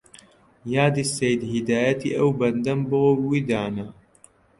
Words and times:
یادی 0.73 1.03
سەید 1.15 1.41
هیدایەتی 1.53 2.15
ئەو 2.17 2.29
بەندەم 2.39 2.79
بۆ 2.89 3.01
وی 3.25 3.41
دانا 3.49 3.87